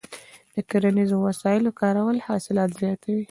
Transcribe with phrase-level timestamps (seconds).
[0.55, 3.19] د کرنیزو وسایلو کارول حاصلات زیاتوي.